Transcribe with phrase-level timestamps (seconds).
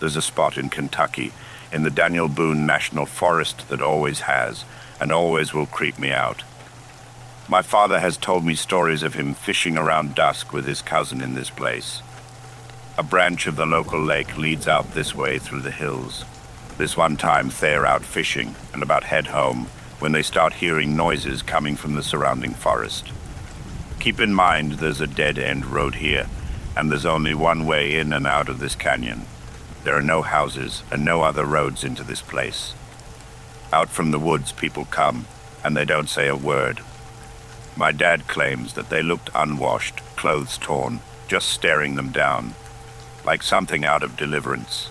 [0.00, 1.32] there's a spot in Kentucky,
[1.72, 4.64] in the Daniel Boone National Forest, that always has,
[5.00, 6.42] and always will creep me out.
[7.48, 11.34] My father has told me stories of him fishing around dusk with his cousin in
[11.34, 12.02] this place.
[12.98, 16.24] A branch of the local lake leads out this way through the hills.
[16.78, 19.66] This one time they're out fishing and about head home
[19.98, 23.12] when they start hearing noises coming from the surrounding forest.
[24.00, 26.26] Keep in mind there's a dead end road here,
[26.76, 29.22] and there's only one way in and out of this canyon.
[29.86, 32.74] There are no houses and no other roads into this place.
[33.72, 35.26] Out from the woods people come,
[35.62, 36.80] and they don't say a word.
[37.76, 42.56] My dad claims that they looked unwashed, clothes torn, just staring them down,
[43.24, 44.90] like something out of deliverance.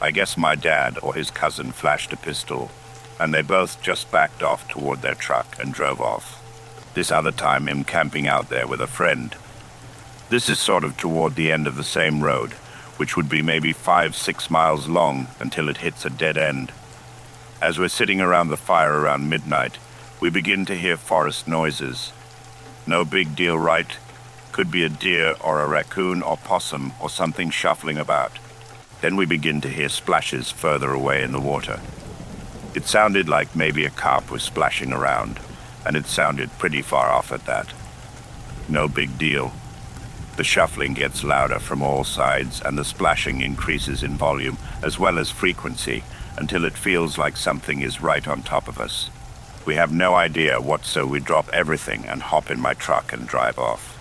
[0.00, 2.72] I guess my dad or his cousin flashed a pistol,
[3.20, 6.42] and they both just backed off toward their truck and drove off.
[6.94, 9.36] This other time, him camping out there with a friend.
[10.28, 12.54] This is sort of toward the end of the same road,
[12.98, 16.70] which would be maybe five, six miles long until it hits a dead end.
[17.62, 19.78] As we're sitting around the fire around midnight,
[20.20, 22.12] we begin to hear forest noises.
[22.86, 23.96] No big deal, right?
[24.52, 28.32] Could be a deer or a raccoon or possum or something shuffling about.
[29.00, 31.80] Then we begin to hear splashes further away in the water.
[32.74, 35.38] It sounded like maybe a carp was splashing around,
[35.86, 37.72] and it sounded pretty far off at that.
[38.68, 39.52] No big deal.
[40.38, 45.18] The shuffling gets louder from all sides, and the splashing increases in volume as well
[45.18, 46.04] as frequency
[46.36, 49.10] until it feels like something is right on top of us.
[49.66, 53.26] We have no idea what, so we drop everything and hop in my truck and
[53.26, 53.98] drive off.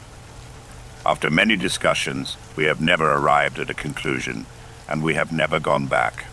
[1.04, 4.46] After many discussions, we have never arrived at a conclusion,
[4.88, 6.26] and we have never gone back.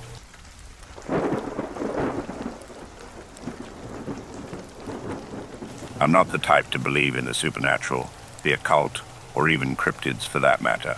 [5.99, 8.11] I'm not the type to believe in the supernatural,
[8.43, 9.01] the occult,
[9.35, 10.97] or even cryptids for that matter.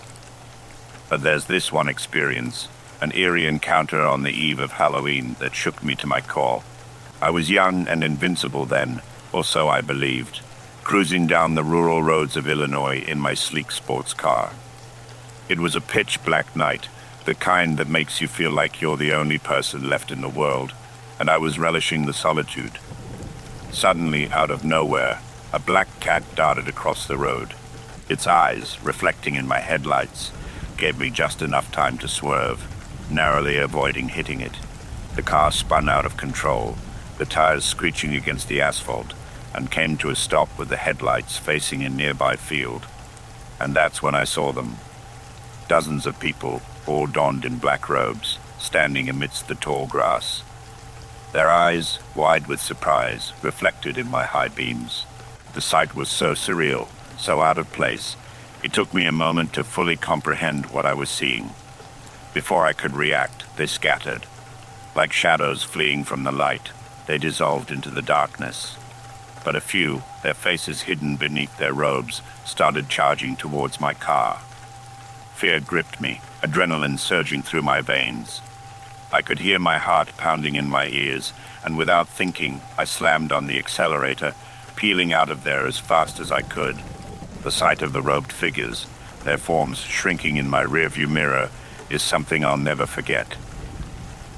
[1.09, 2.69] But there's this one experience,
[3.01, 6.63] an eerie encounter on the eve of Halloween that shook me to my core.
[7.21, 9.03] I was young and invincible then,
[9.33, 10.41] or so I believed,
[10.83, 14.53] cruising down the rural roads of Illinois in my sleek sports car.
[15.49, 16.89] It was a pitch black night,
[17.25, 20.73] the kind that makes you feel like you're the only person left in the world,
[21.19, 22.79] and I was relishing the solitude.
[23.73, 25.21] Suddenly, out of nowhere,
[25.53, 27.55] a black cat darted across the road.
[28.09, 30.31] Its eyes, reflecting in my headlights,
[30.77, 32.63] gave me just enough time to swerve,
[33.11, 34.53] narrowly avoiding hitting it.
[35.17, 36.77] The car spun out of control,
[37.19, 39.15] the tires screeching against the asphalt,
[39.55, 42.87] and came to a stop with the headlights facing a nearby field.
[43.59, 44.77] And that's when I saw them.
[45.67, 50.43] Dozens of people, all donned in black robes, standing amidst the tall grass.
[51.33, 55.07] Their eyes, wide with surprise, reflected in my high beams.
[55.55, 56.89] The sight was so surreal,
[57.27, 58.15] so out of place,
[58.63, 61.51] it took me a moment to fully comprehend what I was seeing.
[62.33, 64.27] Before I could react, they scattered.
[64.95, 66.71] Like shadows fleeing from the light,
[67.09, 68.77] they dissolved into the darkness.
[69.45, 74.39] But a few, their faces hidden beneath their robes, started charging towards my car.
[75.35, 78.41] Fear gripped me, adrenaline surging through my veins.
[79.13, 81.33] I could hear my heart pounding in my ears,
[81.65, 84.35] and without thinking, I slammed on the accelerator,
[84.77, 86.79] peeling out of there as fast as I could.
[87.47, 88.89] The sight of the robed figures,
[89.23, 91.49] their forms shrinking in my rearview mirror,
[91.89, 93.37] is something I'll never forget.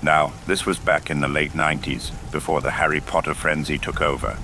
[0.03, 4.37] Now, this was back in the late 90s, before the Harry Potter frenzy took over.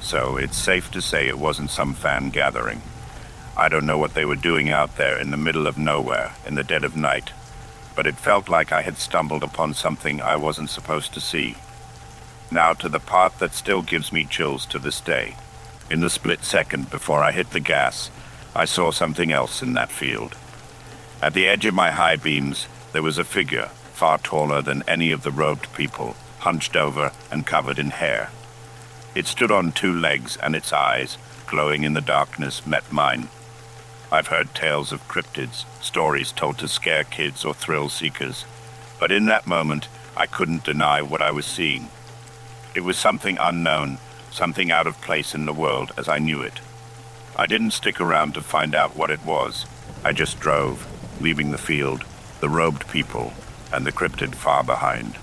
[0.00, 2.82] So it's safe to say it wasn't some fan gathering.
[3.56, 6.56] I don't know what they were doing out there in the middle of nowhere, in
[6.56, 7.30] the dead of night,
[7.94, 11.54] but it felt like I had stumbled upon something I wasn't supposed to see.
[12.50, 15.36] Now to the part that still gives me chills to this day.
[15.90, 18.10] In the split second before I hit the gas,
[18.54, 20.36] I saw something else in that field.
[21.20, 25.10] At the edge of my high beams, there was a figure far taller than any
[25.10, 28.30] of the robed people, hunched over and covered in hair.
[29.14, 33.28] It stood on two legs, and its eyes, glowing in the darkness, met mine.
[34.10, 38.46] I've heard tales of cryptids, stories told to scare kids or thrill seekers,
[38.98, 41.88] but in that moment, I couldn't deny what I was seeing.
[42.74, 43.98] It was something unknown,
[44.30, 46.60] something out of place in the world as I knew it.
[47.36, 49.66] I didn't stick around to find out what it was.
[50.04, 50.86] I just drove,
[51.20, 52.04] leaving the field,
[52.40, 53.32] the robed people,
[53.72, 55.16] and the cryptid far behind.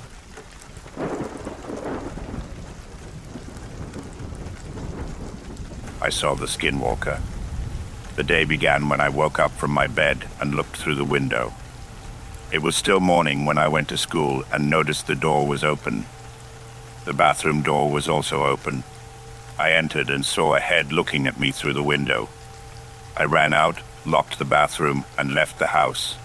[6.02, 7.20] I saw the skinwalker.
[8.16, 11.54] The day began when I woke up from my bed and looked through the window.
[12.52, 16.06] It was still morning when I went to school and noticed the door was open.
[17.06, 18.84] The bathroom door was also open,
[19.60, 22.30] I entered and saw a head looking at me through the window.
[23.16, 26.16] I ran out, locked the bathroom, and left the house.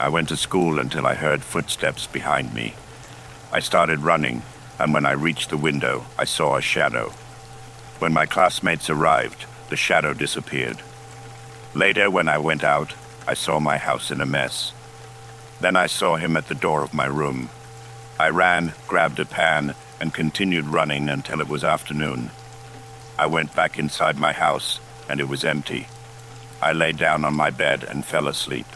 [0.00, 2.74] I went to school until I heard footsteps behind me.
[3.52, 4.42] I started running,
[4.78, 7.10] and when I reached the window, I saw a shadow.
[7.98, 10.78] When my classmates arrived, the shadow disappeared.
[11.74, 12.94] Later, when I went out,
[13.26, 14.72] I saw my house in a mess.
[15.60, 17.50] Then I saw him at the door of my room.
[18.18, 22.30] I ran, grabbed a pan, and continued running until it was afternoon.
[23.18, 24.78] I went back inside my house,
[25.08, 25.88] and it was empty.
[26.62, 28.66] I lay down on my bed and fell asleep.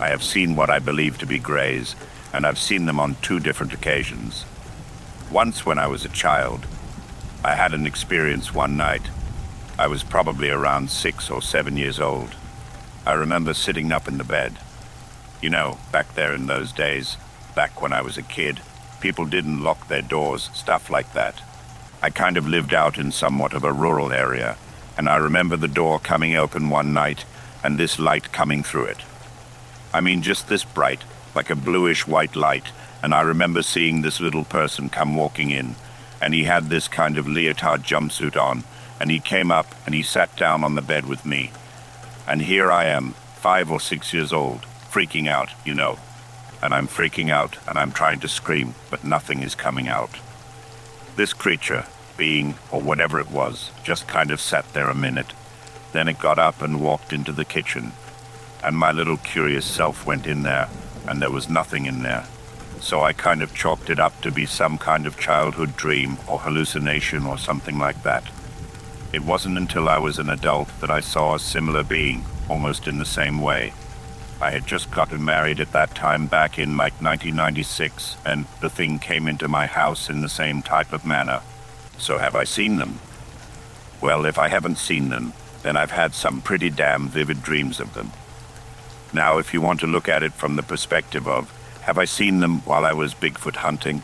[0.00, 1.94] I have seen what I believe to be greys,
[2.32, 4.44] and I've seen them on two different occasions.
[5.30, 6.66] Once when I was a child,
[7.44, 9.08] I had an experience one night.
[9.78, 12.34] I was probably around six or seven years old.
[13.06, 14.58] I remember sitting up in the bed.
[15.40, 17.16] You know, back there in those days,
[17.54, 18.60] back when I was a kid,
[19.00, 21.40] people didn't lock their doors, stuff like that.
[22.02, 24.56] I kind of lived out in somewhat of a rural area,
[24.96, 27.24] and I remember the door coming open one night
[27.62, 28.98] and this light coming through it.
[29.92, 31.02] I mean, just this bright,
[31.34, 32.66] like a bluish white light,
[33.02, 35.76] and I remember seeing this little person come walking in,
[36.20, 38.64] and he had this kind of leotard jumpsuit on,
[39.00, 41.50] and he came up and he sat down on the bed with me.
[42.26, 45.98] And here I am, five or six years old, freaking out, you know.
[46.64, 50.18] And I'm freaking out, and I'm trying to scream, but nothing is coming out.
[51.14, 51.84] This creature,
[52.16, 55.34] being, or whatever it was, just kind of sat there a minute.
[55.92, 57.92] Then it got up and walked into the kitchen,
[58.64, 60.70] and my little curious self went in there,
[61.06, 62.24] and there was nothing in there.
[62.80, 66.38] So I kind of chalked it up to be some kind of childhood dream or
[66.38, 68.24] hallucination or something like that.
[69.12, 72.98] It wasn't until I was an adult that I saw a similar being, almost in
[72.98, 73.74] the same way.
[74.40, 78.98] I had just gotten married at that time back in like 1996, and the thing
[78.98, 81.40] came into my house in the same type of manner.
[81.98, 82.98] So have I seen them?
[84.00, 85.32] Well, if I haven't seen them,
[85.62, 88.12] then I've had some pretty damn vivid dreams of them.
[89.12, 91.50] Now, if you want to look at it from the perspective of,
[91.82, 94.02] have I seen them while I was Bigfoot hunting?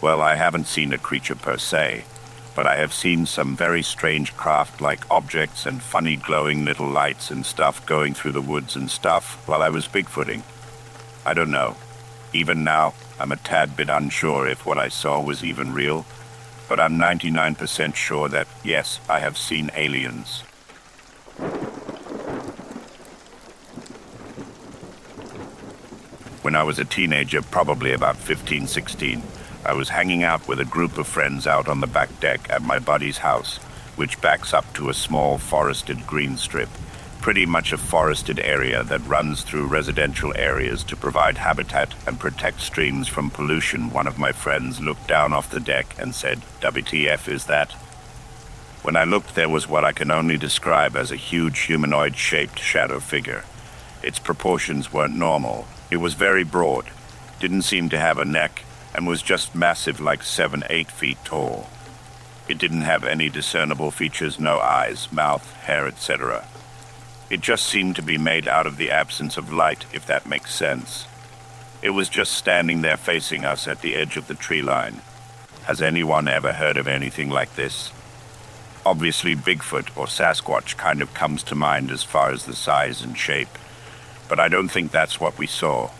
[0.00, 2.04] Well, I haven't seen a creature per se,
[2.56, 7.30] but I have seen some very strange craft like objects and funny glowing little lights
[7.30, 10.40] and stuff going through the woods and stuff while I was Bigfooting.
[11.26, 11.76] I don't know.
[12.32, 16.06] Even now, I'm a tad bit unsure if what I saw was even real,
[16.66, 20.40] but I'm 99% sure that, yes, I have seen aliens.
[26.40, 29.22] When I was a teenager, probably about 15, 16,
[29.66, 32.62] I was hanging out with a group of friends out on the back deck at
[32.62, 33.56] my buddy's house,
[33.96, 36.68] which backs up to a small forested green strip,
[37.20, 42.60] pretty much a forested area that runs through residential areas to provide habitat and protect
[42.60, 43.90] streams from pollution.
[43.90, 47.72] One of my friends looked down off the deck and said, WTF is that?
[48.84, 52.60] When I looked, there was what I can only describe as a huge humanoid shaped
[52.60, 53.42] shadow figure.
[54.00, 56.86] Its proportions weren't normal, it was very broad,
[57.40, 58.62] didn't seem to have a neck,
[58.96, 61.68] and was just massive like seven, eight feet tall.
[62.48, 66.48] It didn't have any discernible features, no eyes, mouth, hair, etc.
[67.30, 70.54] It just seemed to be made out of the absence of light, if that makes
[70.54, 71.06] sense.
[71.82, 75.02] It was just standing there facing us at the edge of the tree line.
[75.64, 77.92] Has anyone ever heard of anything like this?
[78.84, 83.18] Obviously, Bigfoot or Sasquatch kind of comes to mind as far as the size and
[83.18, 83.58] shape
[84.28, 85.90] but I don't think that's what we saw.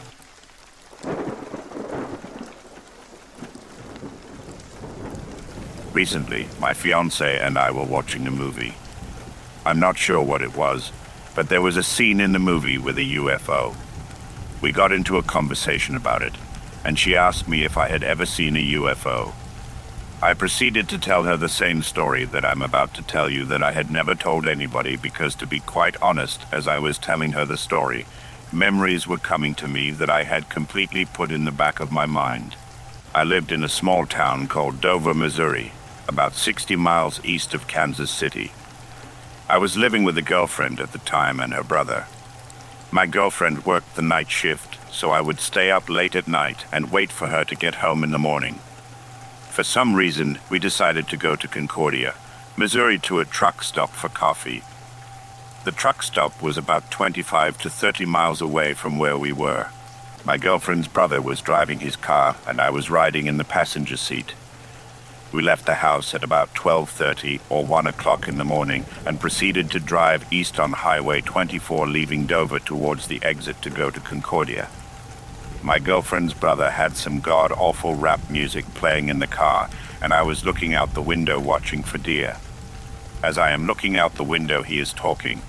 [5.96, 8.74] Recently, my fiance and I were watching a movie.
[9.64, 10.92] I'm not sure what it was,
[11.34, 13.74] but there was a scene in the movie with a UFO.
[14.60, 16.34] We got into a conversation about it,
[16.84, 19.32] and she asked me if I had ever seen a UFO.
[20.20, 23.62] I proceeded to tell her the same story that I'm about to tell you that
[23.62, 27.46] I had never told anybody because, to be quite honest, as I was telling her
[27.46, 28.04] the story,
[28.52, 32.04] memories were coming to me that I had completely put in the back of my
[32.04, 32.54] mind.
[33.14, 35.72] I lived in a small town called Dover, Missouri,
[36.08, 38.52] about 60 miles east of Kansas City.
[39.48, 42.06] I was living with a girlfriend at the time and her brother.
[42.90, 46.90] My girlfriend worked the night shift, so I would stay up late at night and
[46.90, 48.60] wait for her to get home in the morning.
[49.50, 52.14] For some reason, we decided to go to Concordia,
[52.56, 54.62] Missouri to a truck stop for coffee.
[55.64, 59.68] The truck stop was about 25 to 30 miles away from where we were.
[60.24, 64.34] My girlfriend's brother was driving his car and I was riding in the passenger seat.
[65.32, 69.70] We left the house at about 12:30 or 1 o'clock in the morning and proceeded
[69.72, 74.68] to drive east on Highway 24 leaving Dover towards the exit to go to Concordia.
[75.62, 79.68] My girlfriend's brother had some god awful rap music playing in the car,
[80.00, 82.36] and I was looking out the window watching for deer.
[83.20, 85.42] As I am looking out the window, he is talking,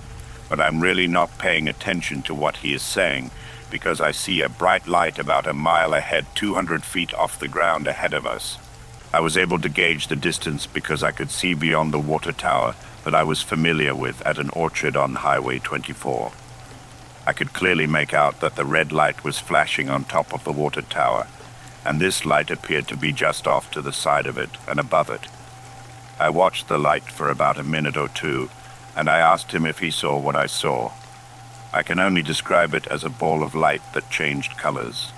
[0.50, 3.30] but I'm really not paying attention to what he is saying
[3.70, 7.86] because I see a bright light about a mile ahead, 200 feet off the ground
[7.86, 8.58] ahead of us.
[9.14, 12.76] I was able to gauge the distance because I could see beyond the water tower
[13.06, 16.34] that I was familiar with at an orchard on Highway 24.
[17.26, 20.52] I could clearly make out that the red light was flashing on top of the
[20.52, 21.28] water tower,
[21.86, 25.10] and this light appeared to be just off to the side of it and above
[25.10, 25.28] it.
[26.20, 28.50] I watched the light for about a minute or two,
[28.96, 30.92] and I asked him if he saw what I saw.
[31.74, 35.12] I can only describe it as a ball of light that changed colors.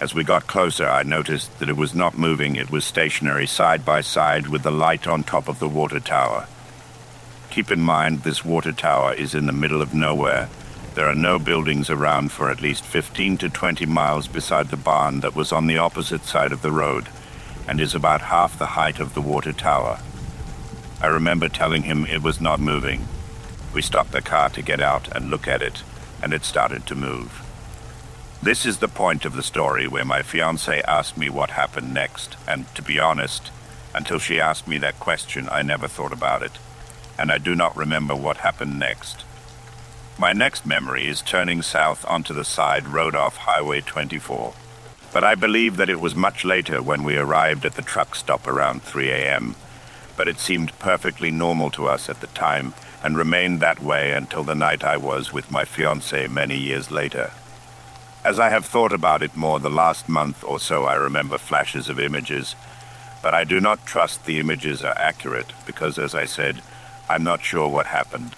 [0.00, 3.84] As we got closer, I noticed that it was not moving, it was stationary side
[3.84, 6.48] by side with the light on top of the water tower.
[7.50, 10.48] Keep in mind, this water tower is in the middle of nowhere.
[10.94, 15.20] There are no buildings around for at least 15 to 20 miles beside the barn
[15.20, 17.08] that was on the opposite side of the road
[17.68, 20.00] and is about half the height of the water tower.
[21.00, 23.06] I remember telling him it was not moving.
[23.72, 25.82] We stopped the car to get out and look at it
[26.20, 27.43] and it started to move.
[28.44, 32.36] This is the point of the story where my fiancée asked me what happened next,
[32.46, 33.50] and to be honest,
[33.94, 36.58] until she asked me that question, I never thought about it,
[37.18, 39.24] and I do not remember what happened next.
[40.18, 44.52] My next memory is turning south onto the side road off Highway 24,
[45.10, 48.46] but I believe that it was much later when we arrived at the truck stop
[48.46, 49.56] around 3 a.m.,
[50.18, 54.44] but it seemed perfectly normal to us at the time and remained that way until
[54.44, 57.32] the night I was with my fiancée many years later.
[58.24, 61.90] As I have thought about it more the last month or so, I remember flashes
[61.90, 62.56] of images,
[63.22, 66.62] but I do not trust the images are accurate because, as I said,
[67.06, 68.34] I'm not sure what happened.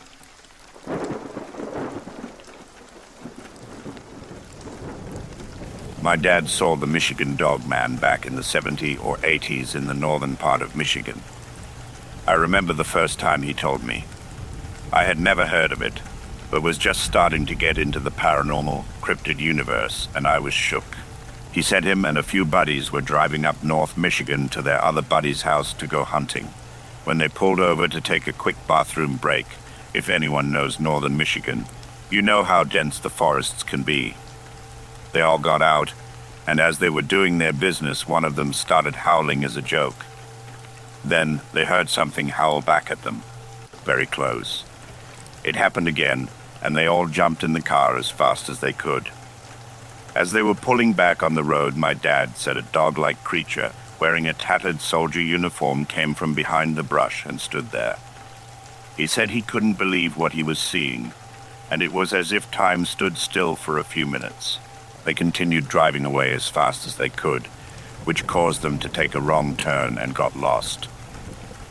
[6.03, 9.95] My dad saw the Michigan Dog Man back in the 70s or 80s in the
[9.95, 11.23] northern part of Michigan.
[12.27, 14.05] I remember the first time he told me.
[14.93, 16.01] I had never heard of it,
[16.51, 20.97] but was just starting to get into the paranormal cryptid universe, and I was shook.
[21.53, 25.03] He said him and a few buddies were driving up North Michigan to their other
[25.03, 26.49] buddy's house to go hunting.
[27.05, 29.47] When they pulled over to take a quick bathroom break,
[29.95, 31.65] if anyone knows northern Michigan,
[32.11, 34.15] you know how dense the forests can be.
[35.13, 35.95] They all got out,
[36.47, 40.05] and as they were doing their business, one of them started howling as a joke.
[41.03, 43.23] Then they heard something howl back at them,
[43.85, 44.66] very close.
[45.47, 46.29] It happened again,
[46.61, 49.11] and they all jumped in the car as fast as they could.
[50.13, 53.73] As they were pulling back on the road, my dad said a dog like creature
[54.01, 57.97] wearing a tattered soldier uniform came from behind the brush and stood there.
[58.97, 61.13] He said he couldn't believe what he was seeing,
[61.71, 64.59] and it was as if time stood still for a few minutes.
[65.05, 67.47] They continued driving away as fast as they could,
[68.05, 70.89] which caused them to take a wrong turn and got lost.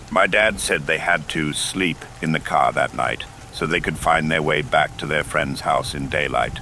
[0.09, 3.97] My dad said they had to sleep in the car that night so they could
[3.97, 6.59] find their way back to their friend's house in daylight.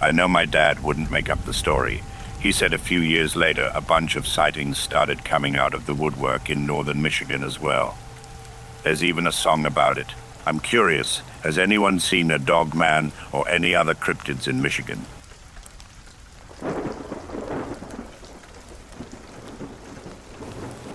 [0.00, 2.02] I know my dad wouldn't make up the story.
[2.38, 5.94] He said a few years later a bunch of sightings started coming out of the
[5.94, 7.98] woodwork in northern Michigan as well.
[8.84, 10.06] There's even a song about it.
[10.46, 15.06] I'm curious, has anyone seen a dog man or any other cryptids in Michigan?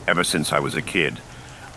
[0.08, 1.20] Ever since I was a kid,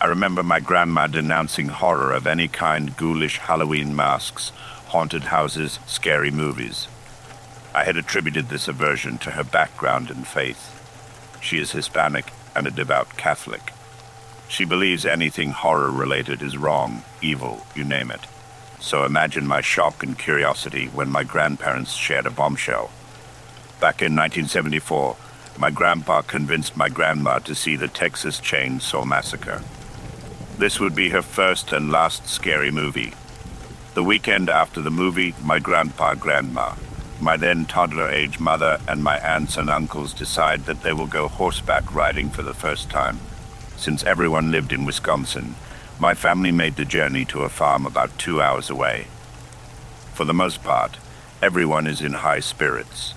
[0.05, 4.51] I remember my grandma denouncing horror of any kind ghoulish Halloween masks,
[4.89, 6.89] haunted houses, scary movies.
[7.75, 10.61] I had attributed this aversion to her background and faith.
[11.41, 13.73] She is Hispanic and a devout Catholic.
[14.47, 18.27] She believes anything horror related is wrong, evil, you name it.
[18.81, 22.91] So imagine my shock and curiosity when my grandparents shared a bombshell.
[23.81, 25.17] Back in 1974,
[25.59, 29.63] my grandpa convinced my grandma to see the Texas Chainsaw Massacre.
[30.57, 33.13] This would be her first and last scary movie.
[33.95, 36.75] The weekend after the movie, my grandpa, grandma,
[37.21, 41.27] my then toddler age mother, and my aunts and uncles decide that they will go
[41.27, 43.19] horseback riding for the first time.
[43.77, 45.57] Since everyone lived in Wisconsin,
[45.99, 49.07] my family made the journey to a farm about two hours away.
[50.13, 50.99] For the most part,
[51.43, 53.15] everyone is in high spirits.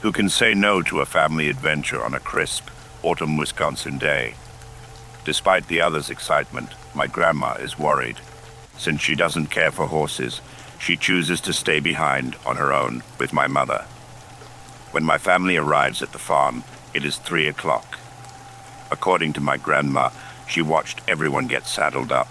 [0.00, 2.68] Who can say no to a family adventure on a crisp,
[3.02, 4.34] autumn Wisconsin day?
[5.24, 8.16] Despite the others' excitement, my grandma is worried.
[8.78, 10.40] Since she doesn't care for horses,
[10.78, 13.84] she chooses to stay behind on her own with my mother.
[14.92, 17.98] When my family arrives at the farm, it is three o'clock.
[18.90, 20.10] According to my grandma,
[20.48, 22.28] she watched everyone get saddled up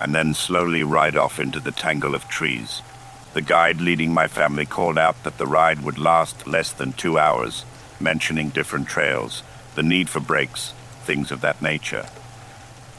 [0.00, 2.82] and then slowly ride off into the tangle of trees.
[3.34, 7.18] The guide leading my family called out that the ride would last less than two
[7.18, 7.64] hours,
[8.00, 9.42] mentioning different trails,
[9.74, 10.72] the need for breaks,
[11.04, 12.08] things of that nature.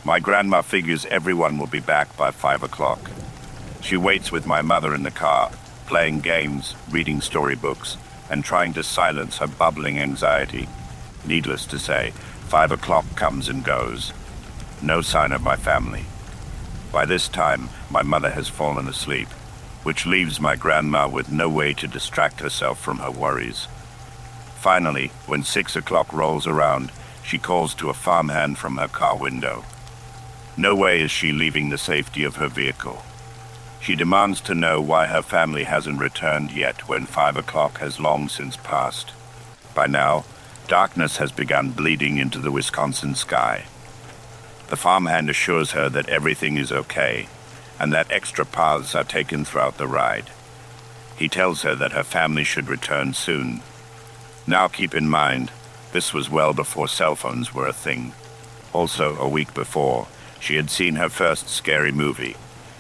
[0.06, 3.12] My grandma figures everyone will be back by five o'clock.
[3.82, 5.52] She waits with my mother in the car,
[5.88, 7.98] playing games, reading storybooks,
[8.30, 10.70] and trying to silence her bubbling anxiety.
[11.26, 12.12] Needless to say,
[12.48, 14.14] five o'clock comes and goes.
[14.82, 16.06] No sign of my family.
[16.94, 19.28] By this time, my mother has fallen asleep,
[19.84, 23.68] which leaves my grandma with no way to distract herself from her worries.
[24.60, 26.92] Finally, when six o'clock rolls around,
[27.22, 29.66] she calls to a farmhand from her car window.
[30.58, 33.04] No way is she leaving the safety of her vehicle.
[33.82, 38.28] She demands to know why her family hasn't returned yet when five o'clock has long
[38.28, 39.14] since passed.
[39.74, 40.26] By now,
[40.68, 43.66] darkness has begun bleeding into the Wisconsin sky.
[44.68, 47.28] The farmhand assures her that everything is okay
[47.80, 50.30] and that extra paths are taken throughout the ride.
[51.18, 53.62] He tells her that her family should return soon.
[54.46, 55.52] Now keep in mind,
[55.92, 58.14] this was well before cell phones were a thing.
[58.74, 60.08] Also, a week before,
[60.40, 62.36] she had seen her first scary movie,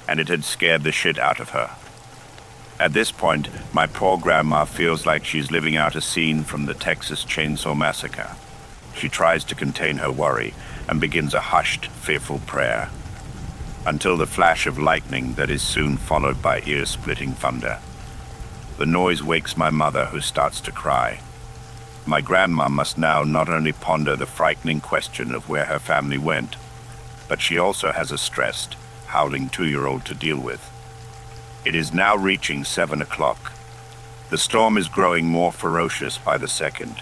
[0.07, 1.75] and it had scared the shit out of her.
[2.79, 6.73] At this point, my poor grandma feels like she's living out a scene from the
[6.73, 8.35] Texas Chainsaw Massacre.
[8.95, 10.53] She tries to contain her worry
[10.87, 12.89] and begins a hushed, fearful prayer.
[13.85, 17.79] Until the flash of lightning that is soon followed by ear splitting thunder.
[18.77, 21.19] The noise wakes my mother, who starts to cry.
[22.05, 26.55] My grandma must now not only ponder the frightening question of where her family went,
[27.29, 30.69] but she also has a stressed, howling two year old to deal with.
[31.63, 33.53] It is now reaching seven o'clock.
[34.29, 37.01] The storm is growing more ferocious by the second.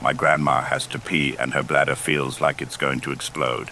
[0.00, 3.70] My grandma has to pee and her bladder feels like it's going to explode.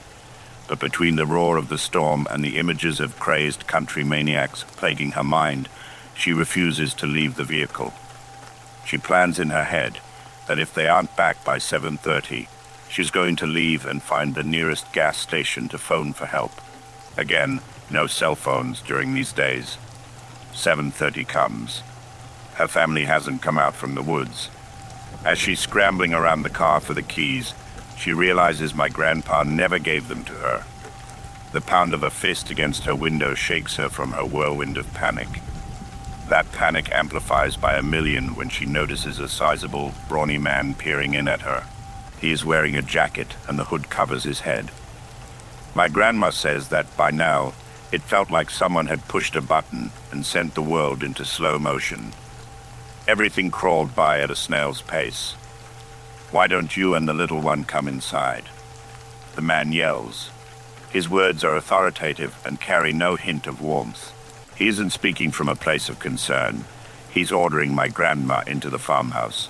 [0.69, 5.12] But between the roar of the storm and the images of crazed country maniacs plaguing
[5.12, 5.69] her mind,
[6.14, 7.92] she refuses to leave the vehicle.
[8.87, 9.99] She plans in her head
[10.47, 12.47] that if they aren't back by 7:30,
[12.90, 16.52] she's going to leave and find the nearest gas station to phone for help.
[17.16, 19.79] Again, no cell phones during these days.
[20.53, 21.83] 7:30 comes.
[22.55, 24.50] Her family hasn't come out from the woods.
[25.24, 27.55] As she's scrambling around the car for the keys,
[27.96, 30.64] she realizes my grandpa never gave them to her.
[31.53, 35.29] The pound of a fist against her window shakes her from her whirlwind of panic.
[36.29, 41.26] That panic amplifies by a million when she notices a sizable, brawny man peering in
[41.26, 41.64] at her.
[42.20, 44.70] He is wearing a jacket and the hood covers his head.
[45.74, 47.54] My grandma says that by now,
[47.92, 52.12] it felt like someone had pushed a button and sent the world into slow motion.
[53.09, 55.33] Everything crawled by at a snail's pace.
[56.30, 58.44] Why don't you and the little one come inside?
[59.35, 60.30] The man yells.
[60.90, 64.12] His words are authoritative and carry no hint of warmth.
[64.56, 66.64] He isn't speaking from a place of concern.
[67.11, 69.48] He's ordering my grandma into the farmhouse.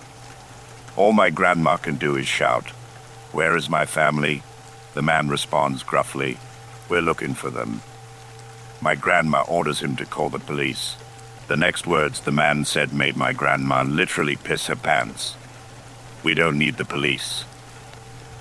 [0.96, 2.70] All my grandma can do is shout,
[3.32, 4.42] Where is my family?
[4.94, 6.36] The man responds gruffly,
[6.88, 7.82] We're looking for them.
[8.80, 10.96] My grandma orders him to call the police.
[11.46, 15.36] The next words the man said made my grandma literally piss her pants.
[16.24, 17.44] We don't need the police.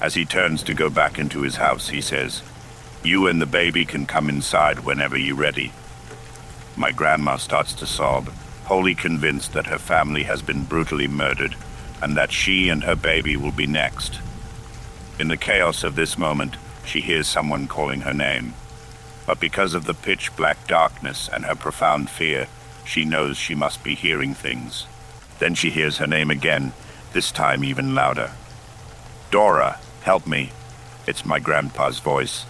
[0.02, 2.42] As he turns to go back into his house, he says,
[3.04, 5.72] You and the baby can come inside whenever you're ready.
[6.76, 8.30] My grandma starts to sob,
[8.66, 11.56] wholly convinced that her family has been brutally murdered
[12.02, 14.20] and that she and her baby will be next.
[15.20, 18.54] In the chaos of this moment, she hears someone calling her name.
[19.26, 22.48] But because of the pitch black darkness and her profound fear,
[22.86, 24.86] she knows she must be hearing things.
[25.40, 26.74] Then she hears her name again,
[27.14, 28.32] this time even louder.
[29.32, 30.52] Dora, help me.
[31.06, 32.44] It's my grandpa's voice.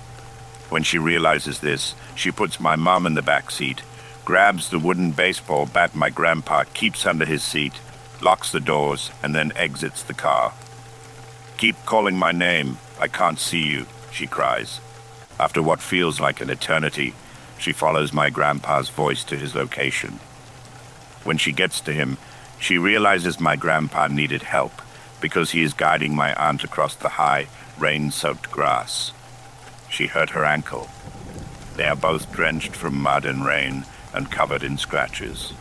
[0.70, 3.82] When she realizes this, she puts my mom in the back seat
[4.30, 7.74] grabs the wooden baseball bat my grandpa keeps under his seat,
[8.22, 10.54] locks the doors, and then exits the car.
[11.58, 12.78] Keep calling my name.
[13.00, 14.80] I can't see you, she cries.
[15.40, 17.14] After what feels like an eternity,
[17.58, 20.20] she follows my grandpa's voice to his location.
[21.24, 22.18] When she gets to him,
[22.60, 24.82] she realizes my grandpa needed help
[25.22, 29.12] because he is guiding my aunt across the high, rain soaked grass.
[29.90, 30.90] She hurt her ankle.
[31.76, 35.54] They are both drenched from mud and rain and covered in scratches.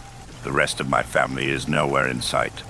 [0.44, 2.62] The rest of my family is nowhere in sight.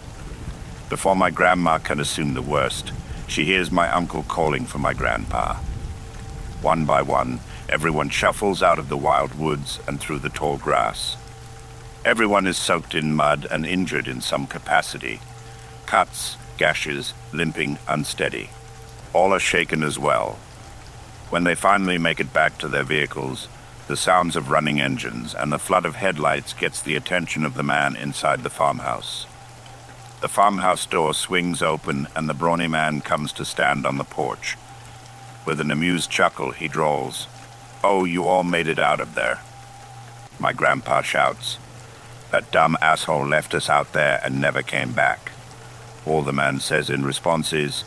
[0.88, 2.92] Before my grandma can assume the worst,
[3.26, 5.54] she hears my uncle calling for my grandpa.
[6.62, 11.16] One by one, everyone shuffles out of the wild woods and through the tall grass.
[12.04, 15.20] Everyone is soaked in mud and injured in some capacity.
[15.84, 18.50] Cuts, gashes, limping, unsteady.
[19.12, 20.38] All are shaken as well.
[21.28, 23.48] When they finally make it back to their vehicles,
[23.88, 27.62] the sounds of running engines and the flood of headlights gets the attention of the
[27.62, 29.26] man inside the farmhouse.
[30.20, 34.58] The farmhouse door swings open and the brawny man comes to stand on the porch.
[35.46, 37.28] With an amused chuckle, he drawls,
[37.82, 39.40] Oh, you all made it out of there.
[40.38, 41.56] My grandpa shouts,
[42.30, 45.32] That dumb asshole left us out there and never came back.
[46.04, 47.84] All the man says in response is,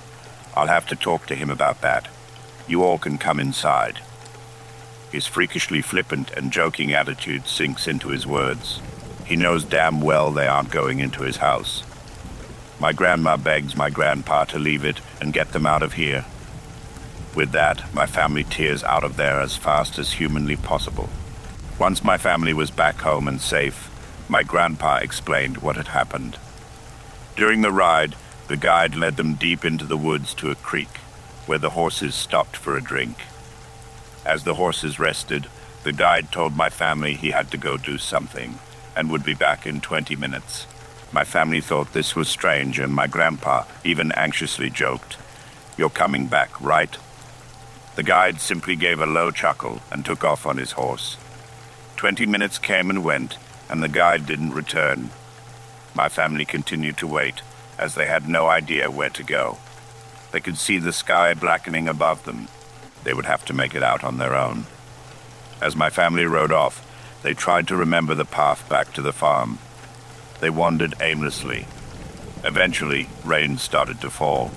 [0.56, 2.08] I'll have to talk to him about that.
[2.68, 4.00] You all can come inside.
[5.12, 8.80] His freakishly flippant and joking attitude sinks into his words.
[9.26, 11.84] He knows damn well they aren't going into his house.
[12.80, 16.26] My grandma begs my grandpa to leave it and get them out of here.
[17.36, 21.10] With that, my family tears out of there as fast as humanly possible.
[21.78, 23.90] Once my family was back home and safe,
[24.30, 26.38] my grandpa explained what had happened.
[27.36, 28.16] During the ride,
[28.48, 30.98] the guide led them deep into the woods to a creek,
[31.46, 33.18] where the horses stopped for a drink.
[34.26, 35.48] As the horses rested,
[35.84, 38.60] the guide told my family he had to go do something
[38.96, 40.68] and would be back in 20 minutes.
[41.12, 45.18] My family thought this was strange, and my grandpa even anxiously joked,
[45.78, 46.96] You're coming back, right?
[47.96, 51.18] The guide simply gave a low chuckle and took off on his horse.
[51.98, 53.38] Twenty minutes came and went,
[53.70, 55.10] and the guide didn't return.
[55.94, 57.42] My family continued to wait,
[57.78, 59.58] as they had no idea where to go.
[60.32, 62.48] They could see the sky blackening above them.
[63.04, 64.66] They would have to make it out on their own.
[65.62, 66.86] As my family rode off,
[67.24, 69.60] they tried to remember the path back to the farm.
[70.40, 71.68] They wandered aimlessly.
[72.44, 74.52] Eventually, rain started to fall.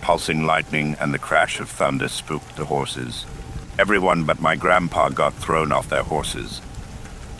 [0.00, 3.26] Pulsing lightning and the crash of thunder spooked the horses.
[3.78, 6.60] Everyone but my grandpa got thrown off their horses.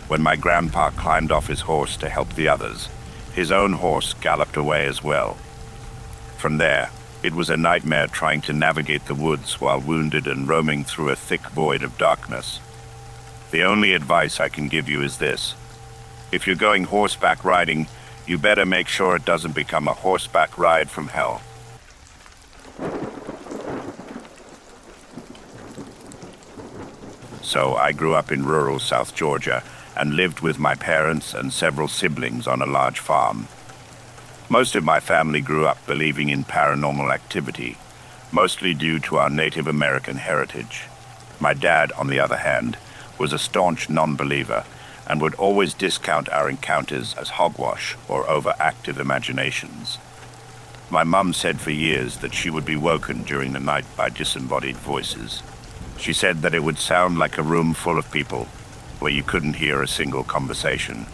[0.07, 2.89] When my grandpa climbed off his horse to help the others,
[3.33, 5.35] his own horse galloped away as well.
[6.37, 6.89] From there,
[7.23, 11.15] it was a nightmare trying to navigate the woods while wounded and roaming through a
[11.15, 12.59] thick void of darkness.
[13.51, 15.55] The only advice I can give you is this.
[16.33, 17.87] If you're going horseback riding,
[18.27, 21.41] you better make sure it doesn't become a horseback ride from hell.
[27.41, 29.63] So I grew up in rural South Georgia
[29.95, 33.47] and lived with my parents and several siblings on a large farm.
[34.53, 37.75] Most of my family grew up believing in paranormal activity,
[38.31, 40.83] mostly due to our Native American heritage.
[41.39, 42.77] My dad, on the other hand,
[43.17, 44.63] was a staunch non-believer
[45.07, 49.97] and would always discount our encounters as hogwash or overactive imaginations.
[50.91, 54.77] My mum said for years that she would be woken during the night by disembodied
[54.77, 55.41] voices.
[55.97, 58.45] She said that it would sound like a room full of people,
[58.99, 61.07] where you couldn't hear a single conversation,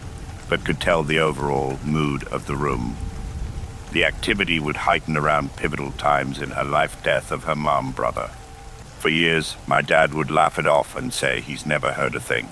[0.50, 2.98] but could tell the overall mood of the room.
[3.92, 8.30] The activity would heighten around pivotal times in her life death of her mom brother.
[9.00, 12.48] For years, my dad would laugh it off and say he's never heard a thing,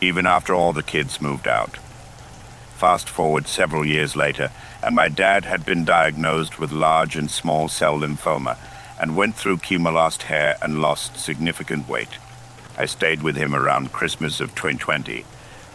[0.00, 1.78] even after all the kids moved out.
[2.76, 4.50] Fast forward several years later,
[4.82, 8.58] and my dad had been diagnosed with large and small cell lymphoma
[9.00, 12.18] and went through chemo lost hair and lost significant weight.
[12.76, 15.24] I stayed with him around Christmas of 2020,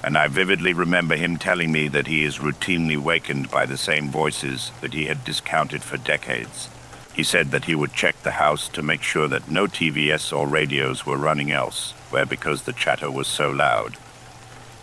[0.04, 4.10] and I vividly remember him telling me that he is routinely wakened by the same
[4.10, 6.70] voices that he had discounted for decades.
[7.14, 10.48] He said that he would check the house to make sure that no TVS or
[10.48, 13.98] radios were running elsewhere because the chatter was so loud.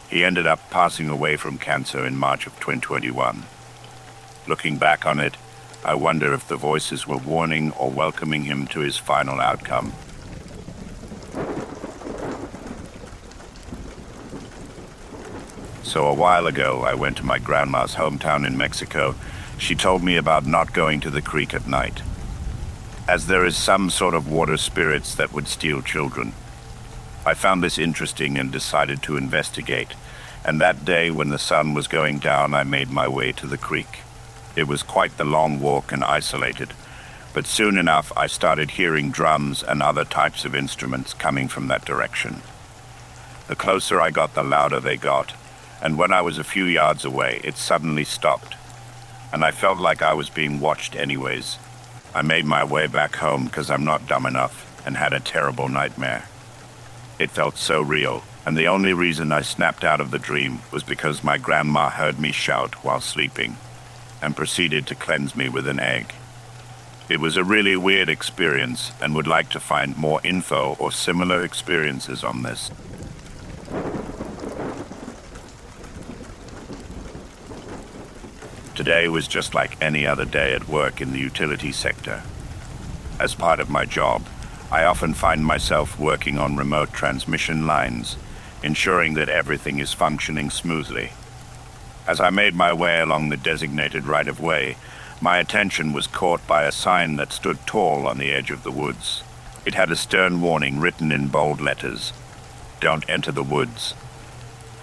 [0.09, 3.45] He ended up passing away from cancer in March of 2021.
[4.47, 5.37] Looking back on it,
[5.85, 9.93] I wonder if the voices were warning or welcoming him to his final outcome.
[15.88, 19.14] So a while ago, I went to my grandma's hometown in Mexico.
[19.57, 22.03] She told me about not going to the creek at night,
[23.09, 26.35] as there is some sort of water spirits that would steal children.
[27.24, 29.94] I found this interesting and decided to investigate,
[30.44, 33.57] and that day when the sun was going down, I made my way to the
[33.57, 34.01] creek.
[34.57, 36.74] It was quite the long walk and isolated,
[37.33, 41.87] but soon enough I started hearing drums and other types of instruments coming from that
[41.87, 42.42] direction.
[43.46, 45.33] The closer I got, the louder they got,
[45.83, 48.55] and when I was a few yards away, it suddenly stopped,
[49.33, 51.59] and I felt like I was being watched anyways.
[52.14, 55.69] I made my way back home because I'm not dumb enough and had a terrible
[55.69, 56.29] nightmare.
[57.19, 60.83] It felt so real, and the only reason I snapped out of the dream was
[60.83, 63.57] because my grandma heard me shout while sleeping
[64.23, 66.14] and proceeded to cleanse me with an egg.
[67.09, 71.43] It was a really weird experience and would like to find more info or similar
[71.43, 72.71] experiences on this.
[78.79, 82.23] Today was just like any other day at work in the utility sector.
[83.19, 84.25] As part of my job,
[84.71, 88.17] I often find myself working on remote transmission lines,
[88.62, 91.11] ensuring that everything is functioning smoothly.
[92.07, 94.77] As I made my way along the designated right of way,
[95.21, 98.71] my attention was caught by a sign that stood tall on the edge of the
[98.71, 99.25] woods.
[99.67, 102.12] It had a stern warning written in bold letters
[102.79, 103.95] Don't enter the woods.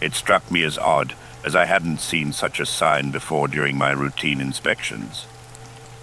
[0.02, 3.92] It struck me as odd, as I hadn't seen such a sign before during my
[3.92, 5.28] routine inspections.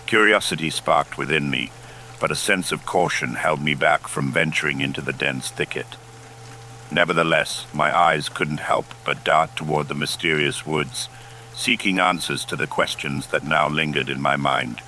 [0.06, 1.72] Curiosity sparked within me,
[2.20, 5.96] but a sense of caution held me back from venturing into the dense thicket.
[6.92, 11.08] Nevertheless, my eyes couldn't help but dart toward the mysterious woods,
[11.54, 14.80] seeking answers to the questions that now lingered in my mind.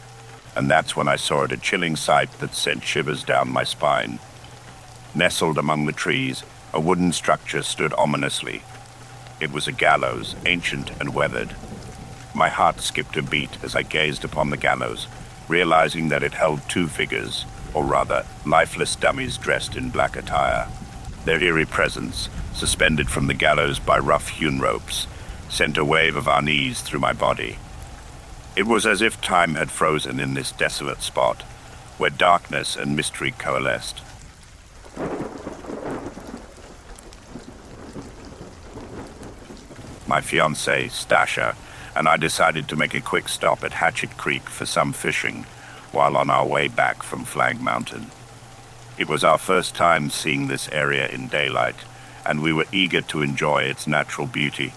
[0.54, 4.20] And that's when I saw it a chilling sight that sent shivers down my spine.
[5.16, 8.62] Nestled among the trees, a wooden structure stood ominously.
[9.40, 11.54] It was a gallows, ancient and weathered.
[12.34, 15.06] My heart skipped a beat as I gazed upon the gallows,
[15.48, 20.68] realizing that it held two figures, or rather, lifeless dummies dressed in black attire.
[21.24, 25.06] Their eerie presence, suspended from the gallows by rough hewn ropes,
[25.48, 27.58] sent a wave of unease through my body.
[28.56, 31.42] It was as if time had frozen in this desolate spot,
[31.98, 34.00] where darkness and mystery coalesced.
[40.06, 41.56] My fiancée, Stasha,
[41.96, 45.46] and I decided to make a quick stop at Hatchet Creek for some fishing
[45.92, 48.10] while on our way back from Flagg Mountain.
[48.98, 51.76] It was our first time seeing this area in daylight,
[52.26, 54.74] and we were eager to enjoy its natural beauty.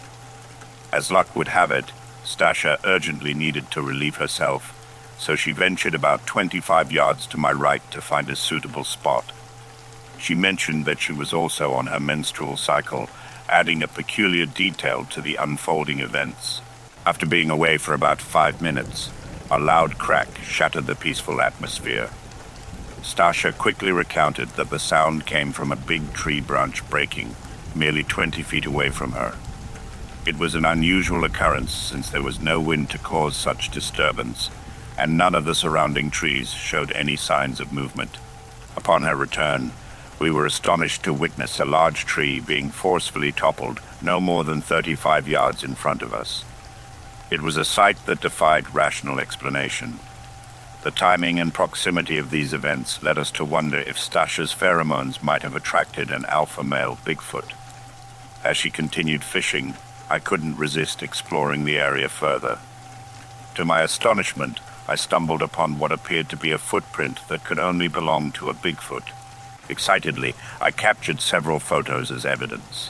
[0.94, 1.92] As luck would have it,
[2.24, 4.74] Stasha urgently needed to relieve herself,
[5.20, 9.32] so she ventured about 25 yards to my right to find a suitable spot.
[10.20, 13.10] She mentioned that she was also on her menstrual cycle,
[13.50, 16.62] adding a peculiar detail to the unfolding events.
[17.06, 19.10] After being away for about five minutes,
[19.50, 22.10] a loud crack shattered the peaceful atmosphere.
[23.02, 27.36] Stasha quickly recounted that the sound came from a big tree branch breaking,
[27.74, 29.36] merely 20 feet away from her.
[30.26, 34.50] It was an unusual occurrence since there was no wind to cause such disturbance,
[34.98, 38.18] and none of the surrounding trees showed any signs of movement.
[38.76, 39.72] Upon her return,
[40.20, 45.28] we were astonished to witness a large tree being forcefully toppled no more than 35
[45.28, 46.44] yards in front of us.
[47.30, 50.00] It was a sight that defied rational explanation.
[50.84, 55.42] The timing and proximity of these events led us to wonder if Stasha's pheromones might
[55.42, 57.52] have attracted an alpha male Bigfoot.
[58.44, 59.76] As she continued fishing,
[60.10, 62.60] I couldn't resist exploring the area further.
[63.56, 67.90] To my astonishment, I stumbled upon what appeared to be a footprint that could only
[67.90, 69.10] belong to a Bigfoot.
[69.70, 72.90] Excitedly, I captured several photos as evidence.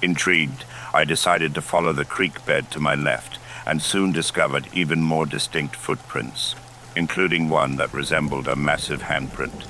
[0.00, 5.02] Intrigued, I decided to follow the creek bed to my left and soon discovered even
[5.02, 6.54] more distinct footprints
[6.94, 9.66] including one that resembled a massive handprint.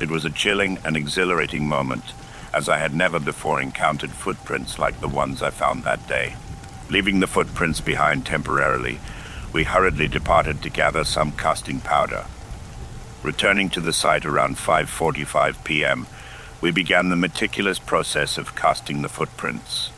[0.00, 2.04] It was a chilling and exhilarating moment,
[2.52, 6.36] as I had never before encountered footprints like the ones I found that day.
[6.90, 8.98] Leaving the footprints behind temporarily,
[9.52, 12.24] we hurriedly departed to gather some casting powder.
[13.22, 16.08] Returning to the site around 5:45 p.m.,
[16.60, 19.90] we began the meticulous process of casting the footprints.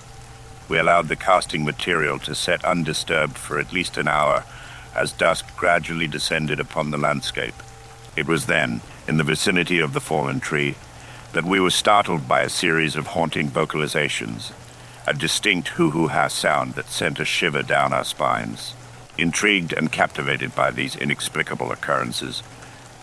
[0.68, 4.44] We allowed the casting material to set undisturbed for at least an hour
[4.94, 7.54] as dusk gradually descended upon the landscape.
[8.14, 10.74] It was then, in the vicinity of the fallen tree,
[11.32, 14.52] that we were startled by a series of haunting vocalizations,
[15.06, 18.74] a distinct hoo-hoo-ha sound that sent a shiver down our spines.
[19.16, 22.42] Intrigued and captivated by these inexplicable occurrences,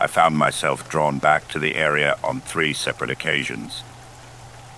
[0.02, 3.84] I found myself drawn back to the area on three separate occasions.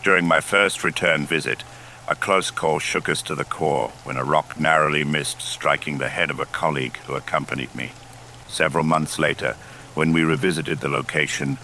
[0.03, 1.63] During my first return visit,
[2.09, 6.09] a close call shook us to the core when a rock narrowly missed striking the
[6.09, 7.93] head of a colleague who accompanied me.
[8.49, 9.55] Several months later,
[9.93, 11.57] when we revisited the location,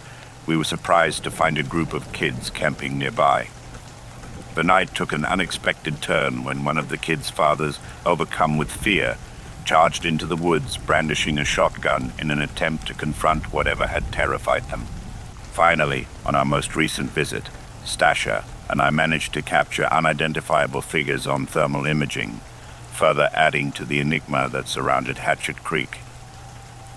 [0.46, 3.50] we were surprised to find a group of kids camping nearby.
[4.56, 9.18] The night took an unexpected turn when one of the kids' fathers, overcome with fear,
[9.70, 14.68] charged into the woods brandishing a shotgun in an attempt to confront whatever had terrified
[14.70, 14.82] them.
[15.54, 17.44] Finally, on our most recent visit,
[17.86, 22.42] Stasha, and I managed to capture unidentifiable figures on thermal imaging,
[22.94, 26.00] further adding to the enigma that surrounded Hatchet Creek.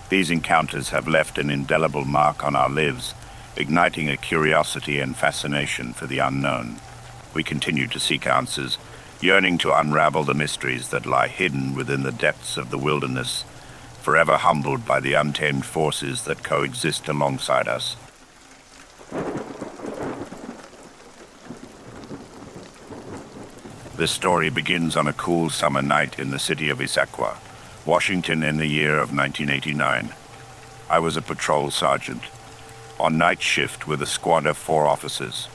[0.08, 3.12] These encounters have left an indelible mark on our lives,
[3.54, 6.80] igniting a curiosity and fascination for the unknown.
[7.34, 8.78] We continue to seek answers,
[9.22, 13.44] yearning to unravel the mysteries that lie hidden within the depths of the wilderness,
[14.00, 17.96] forever humbled by the untamed forces that coexist alongside us.
[23.96, 27.36] This story begins on a cool summer night in the city of Issaquah,
[27.86, 30.12] Washington in the year of 1989.
[30.90, 32.22] I was a patrol sergeant,
[32.98, 35.48] on night shift with a squad of four officers.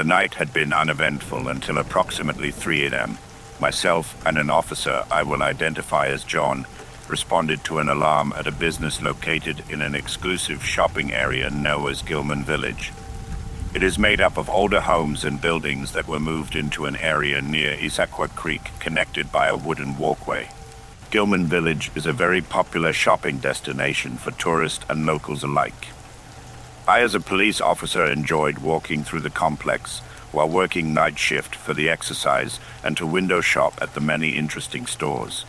[0.00, 3.18] The night had been uneventful until approximately 3 a.m.
[3.60, 6.64] Myself and an officer I will identify as John
[7.06, 12.00] responded to an alarm at a business located in an exclusive shopping area known as
[12.00, 12.94] Gilman Village.
[13.74, 17.42] It is made up of older homes and buildings that were moved into an area
[17.42, 20.48] near Issaquah Creek connected by a wooden walkway.
[21.10, 25.88] Gilman Village is a very popular shopping destination for tourists and locals alike.
[26.90, 30.00] I, as a police officer, enjoyed walking through the complex
[30.32, 34.86] while working night shift for the exercise and to window shop at the many interesting
[34.86, 35.44] stores.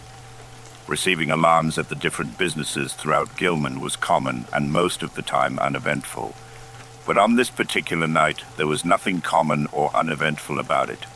[0.86, 5.58] Receiving alarms at the different businesses throughout Gilman was common and most of the time
[5.58, 6.36] uneventful.
[7.08, 11.08] But on this particular night, there was nothing common or uneventful about it.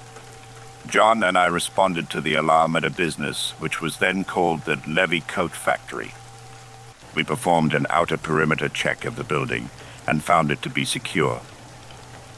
[0.88, 4.82] John and I responded to the alarm at a business which was then called the
[4.88, 6.16] Levy Coat Factory.
[7.14, 9.70] We performed an outer perimeter check of the building
[10.08, 11.42] and found it to be secure.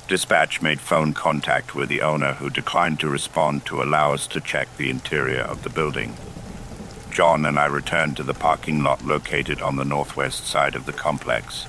[0.07, 4.39] Dispatch made phone contact with the owner who declined to respond to allow us to
[4.39, 6.15] check the interior of the building.
[7.11, 10.93] John and I returned to the parking lot located on the northwest side of the
[10.93, 11.65] complex.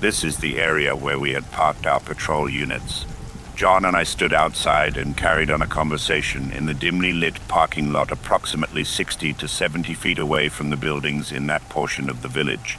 [0.00, 3.04] This is the area where we had parked our patrol units.
[3.54, 7.92] John and I stood outside and carried on a conversation in the dimly lit parking
[7.92, 12.28] lot approximately 60 to 70 feet away from the buildings in that portion of the
[12.28, 12.78] village.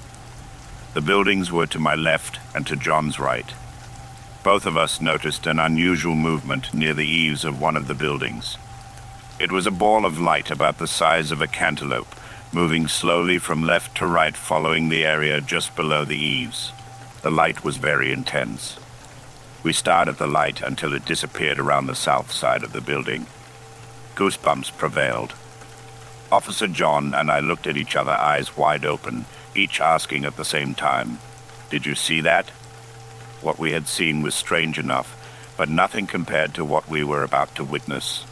[0.94, 3.52] The buildings were to my left and to John's right.
[4.44, 8.58] Both of us noticed an unusual movement near the eaves of one of the buildings.
[9.40, 12.16] It was a ball of light about the size of a cantaloupe,
[12.52, 16.72] moving slowly from left to right following the area just below the eaves.
[17.24, 18.78] The light was very intense.
[19.64, 23.26] We stared at the light until it disappeared around the south side of the building.
[24.16, 25.34] Goosebumps prevailed.
[26.32, 30.46] Officer John and I looked at each other, eyes wide open, each asking at the
[30.46, 31.20] same time,
[31.70, 32.50] Did you see that?
[33.42, 35.18] What we had seen was strange enough,
[35.58, 38.24] but nothing compared to what we were about to witness.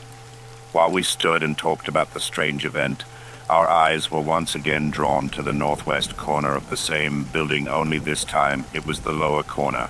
[0.72, 3.04] While we stood and talked about the strange event,
[3.50, 7.98] our eyes were once again drawn to the northwest corner of the same building, only
[7.98, 9.90] this time it was the lower corner.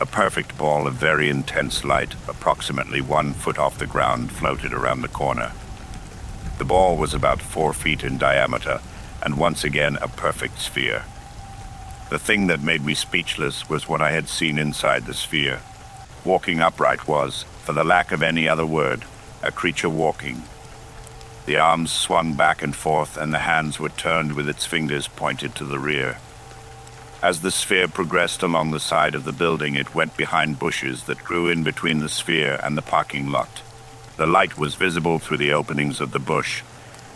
[0.00, 5.00] A perfect ball of very intense light, approximately one foot off the ground, floated around
[5.00, 5.52] the corner.
[6.58, 8.82] The ball was about four feet in diameter,
[9.22, 11.04] and once again a perfect sphere.
[12.10, 15.60] The thing that made me speechless was what I had seen inside the sphere.
[16.24, 19.04] Walking upright was, for the lack of any other word,
[19.42, 20.42] a creature walking.
[21.46, 25.54] The arms swung back and forth, and the hands were turned with its fingers pointed
[25.54, 26.18] to the rear.
[27.22, 31.22] As the sphere progressed along the side of the building, it went behind bushes that
[31.22, 33.62] grew in between the sphere and the parking lot.
[34.16, 36.62] The light was visible through the openings of the bush,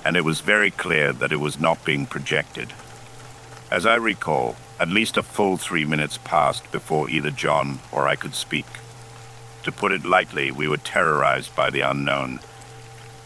[0.04, 2.72] and it was very clear that it was not being projected.
[3.70, 8.16] As I recall, at least a full three minutes passed before either John or I
[8.16, 8.66] could speak.
[9.62, 12.40] To put it lightly, we were terrorized by the unknown.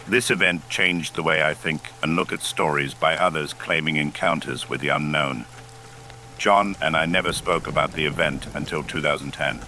[0.06, 4.68] This event changed the way I think and look at stories by others claiming encounters
[4.68, 5.46] with the unknown.
[6.38, 9.60] John and I never spoke about the event until 2010.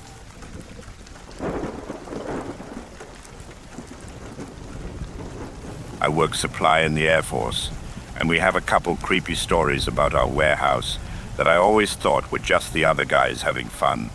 [6.10, 7.70] Work supply in the Air Force,
[8.18, 10.98] and we have a couple creepy stories about our warehouse
[11.36, 14.10] that I always thought were just the other guys having fun.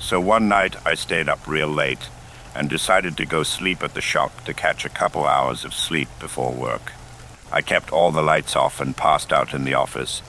[0.00, 2.08] So one night I stayed up real late
[2.54, 6.08] and decided to go sleep at the shop to catch a couple hours of sleep
[6.18, 6.92] before work.
[7.52, 10.22] I kept all the lights off and passed out in the office,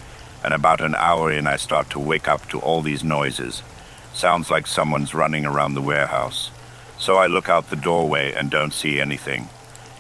[0.44, 3.64] and about an hour in I start to wake up to all these noises.
[4.14, 6.52] Sounds like someone's running around the warehouse.
[6.98, 9.48] So I look out the doorway and don't see anything.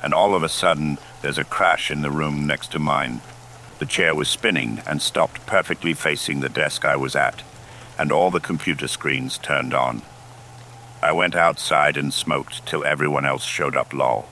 [0.02, 3.22] And all of a sudden, there's a crash in the room next to mine.
[3.80, 7.44] The chair was spinning and stopped perfectly facing the desk I was at
[8.00, 10.02] and all the computer screens turned on.
[11.04, 14.30] I went outside and smoked till everyone else showed up lol.